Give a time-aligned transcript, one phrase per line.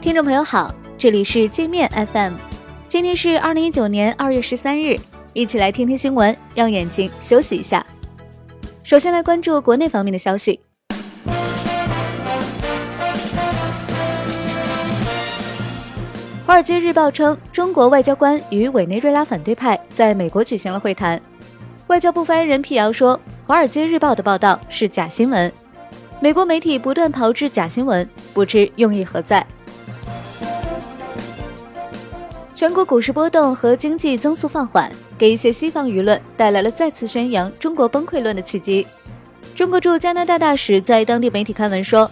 [0.00, 2.32] 听众朋友好，这里是界面 FM，
[2.88, 4.98] 今天是二零一九年二月十三日，
[5.34, 7.84] 一起来听听新闻，让眼睛休息一下。
[8.82, 10.58] 首先来关注国内方面的消息。
[16.46, 21.20] 华尔街日报称，中国外交官与委内瑞拉反对派在美国举行了会谈。
[21.88, 25.52] 外交部发言人辟谣说，华尔街日报的报道是假新闻。
[26.20, 29.46] 美国媒体不断炮制假新闻，不知用意何在。
[32.60, 38.86] 全国股市波动和经济增速放缓，给一些西方舆论带来了再次宣扬中国崩溃论的契机。
[39.56, 42.10] 中国驻加拿大大使在当地媒体刊文说：“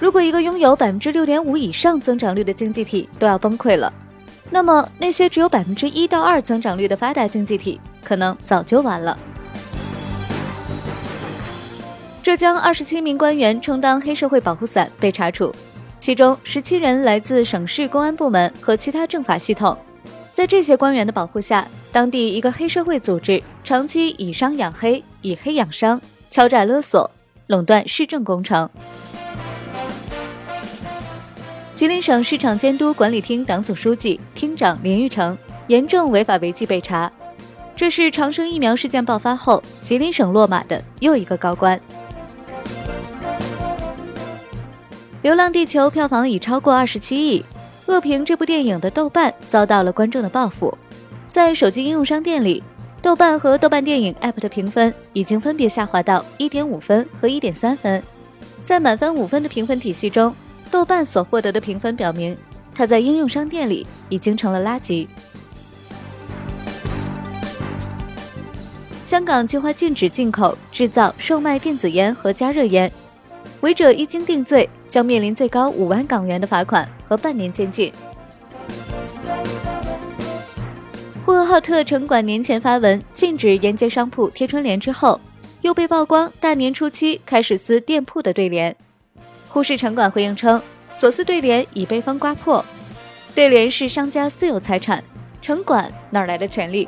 [0.00, 3.92] 如果一个拥有百分之六点五以上增长率的经济体都要崩溃了，
[4.50, 9.16] 那么那些只有百分之一到二增长率的发达经济体可能早就完了。”
[12.20, 15.54] 浙江二十七名官员充当黑社会保护伞被查处。
[15.96, 19.78] 其中十七人来自省市公安部门和其他政法系统，
[20.34, 27.08] 在这些官员的保护下，当地一个黑社会组织长期以商养黑，以黑养商，敲诈勒索，
[27.46, 28.68] 垄断市政工程。
[31.76, 37.10] 吉林省市场监督管理厅党组书记、厅长林玉成严重违法违纪被查，
[37.76, 41.78] 这是长生疫苗事件爆发后吉林省落马的又一个高官。
[45.22, 47.44] 《流浪地球》票房已超过二十七亿，
[47.86, 50.76] 恶评这部电影的豆瓣遭到了观众的报复。
[51.28, 52.62] 在手机应用商店里，
[53.02, 58.02] 豆瓣和豆瓣电影 App 的评分已经分别下滑到一点五分和一点三分。
[58.62, 60.34] 在满分五分的评分体系中，
[60.70, 62.36] 豆瓣所获得的评分表明，
[62.74, 65.06] 它在应用商店里已经成了垃圾。
[69.02, 72.90] 香港计划禁止进口、制造、售卖电子烟和加热烟。
[73.60, 77.92] 违者一经定罪，将面临最高五万港元的罚款和半年监禁。
[81.24, 85.18] 呼和浩特城管年前发文禁止沿街商铺贴春联之后，
[85.62, 88.76] 又被曝光大年初七开始撕店铺的对联。
[89.48, 90.60] 呼市城管回应称，
[90.92, 92.62] 所撕对联已被风刮破，
[93.34, 95.02] 对联是商家私有财产，
[95.40, 96.86] 城管哪来的权利？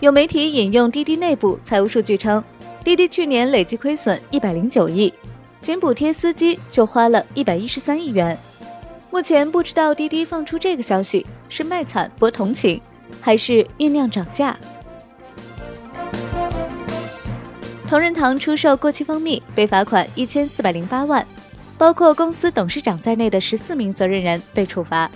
[0.00, 2.42] 有媒体引用滴滴内部财务数据称。
[2.84, 5.12] 滴滴去年累计亏损一百零九亿，
[5.62, 8.36] 仅补贴司机就花了一百一十三亿元。
[9.10, 12.78] 目前不知道滴滴放出这个消息是卖惨博同情，
[13.22, 14.54] 还是酝酿涨价。
[17.88, 21.26] 同仁堂出售过期蜂蜜被罚款一千四百零八万，
[21.78, 25.10] 包括公司董事长在内的十四名责任人被处罚。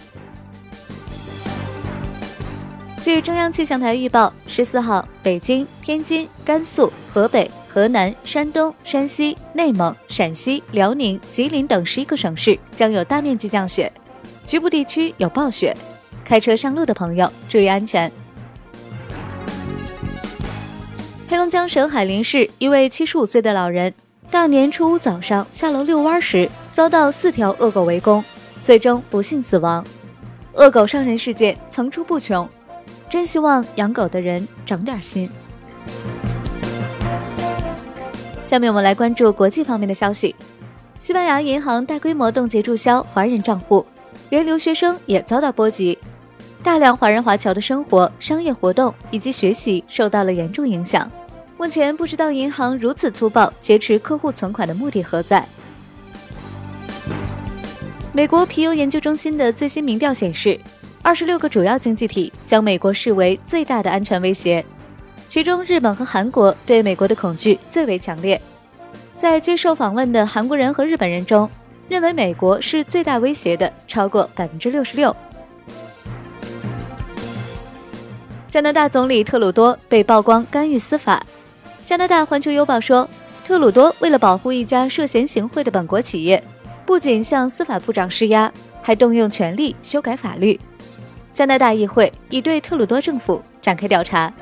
[3.02, 7.50] 据中央气象台预报，十四号，北京、天津、甘肃、河北。
[7.68, 13.92] 河南、山东、山西、内蒙、陕西、辽宁、吉林等十一个省市将有大面积降雪，
[14.46, 15.76] 局部地区有暴雪。
[16.24, 18.10] 开车上路的朋友注意安全。
[21.28, 23.92] 黑龙江省海林市一位七十五岁的老人，
[24.30, 28.24] 大年初五早上下楼遛弯时，遭到四条恶狗围攻，
[28.64, 29.84] 最终不幸死亡。
[30.54, 32.48] 恶狗伤人事件层出不穷，
[33.10, 35.30] 真希望养狗的人长点心。
[38.48, 40.34] 下面我们来关注国际方面的消息。
[40.98, 43.84] 西班牙银行大规模冻结注销华人账户，
[44.30, 45.98] 连留学生也遭到波及。
[46.62, 51.06] 大量华人华侨的生活、商业活动以及学习受到了严重影响。
[51.58, 55.44] 目前不知道银行如此粗暴劫持客户存款的目的何在。
[58.14, 60.58] 美国皮尤研究中心的最新民调显示，
[61.02, 64.64] 二十六个主要经济体将美国视为最大的安全威胁。
[65.28, 68.40] 其中，日本和韩国对美国的恐惧最为强烈。
[69.18, 71.48] 在接受访问的韩国人和日本人中，
[71.86, 75.14] 认为美国是最大威胁的超过百分之六十六。
[78.48, 81.22] 加拿大总理特鲁多被曝光干预司法。
[81.84, 83.06] 加拿大《环球邮报》说，
[83.44, 86.42] 特鲁多为了保护一家涉嫌行贿的本国企业，
[86.86, 88.50] 不仅向司法部长施压，
[88.80, 90.58] 还动用权力修改法律。
[91.34, 94.32] 加拿大议会已对特鲁多政府展开调查。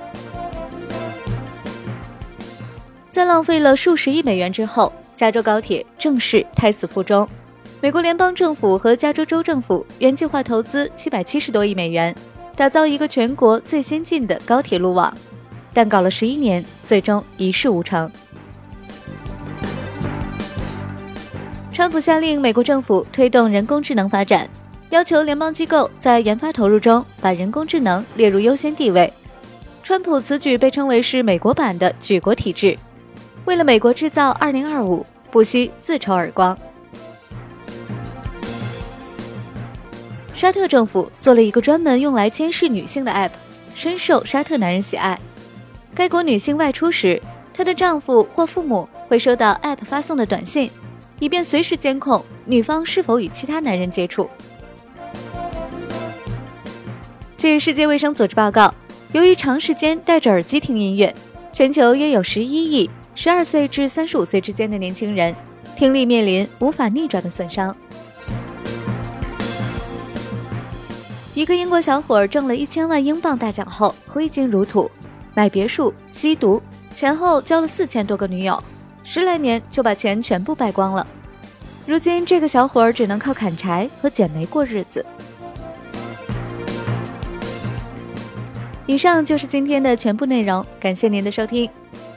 [3.16, 7.26] 在浪费了数十亿美元之后，加州高铁正式胎死腹中。
[7.80, 12.14] 美国联邦政府和加州州政府原计划投资七百七十多亿美元，
[12.54, 15.16] 打造一个全国最先进的高铁路网，
[15.72, 18.12] 但搞了十一年，最终一事无成。
[21.72, 24.46] 川普下令美国政府推动人工智能发展，
[24.90, 29.10] 要求联邦机构在研发投入中把人工智能列入优先地位。
[29.82, 32.76] 川普此举被称为是美国版的举国体制。
[33.46, 36.58] 为了美国制造二零二五，不惜自抽耳光。
[40.34, 43.30] 沙特政府做了一个专门用来监视女性的 App，
[43.76, 45.18] 深受沙特男人喜爱。
[45.94, 47.22] 该国女性外出时，
[47.54, 50.68] 她的丈夫或父母会收到 App 发送的短信，
[51.20, 54.28] 以便随时监控女方是否与其他男人接触。
[57.36, 58.74] 据世界卫生组织报告，
[59.12, 61.14] 由于长时间戴着耳机听音乐，
[61.52, 65.34] 全球约有十一亿十二岁至三十五岁之间的年轻人
[65.74, 67.74] 听力面临无法逆转的损伤。
[71.32, 74.90] 一个英国小伙儿挣了一千万英镑大奖后挥金如土，
[75.34, 76.62] 买别墅、吸毒，
[76.94, 78.62] 前后交了四千多个女友，
[79.02, 81.06] 十来年就把钱全部败光了。
[81.86, 85.04] 如今这个小伙儿只能靠砍柴和捡煤过日子。
[88.86, 91.68] 以上就是今天的全部内容，感谢您的收听，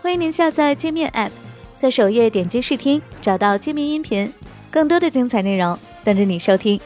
[0.10, 1.30] 欢迎您下载界面 App，
[1.78, 4.34] 在首页点击试听，找到界面音频，
[4.72, 6.82] 更多的精彩内容等着你收听。